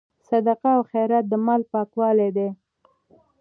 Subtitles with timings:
[0.27, 2.49] صدقه او خیرات د مال پاکوالی دی.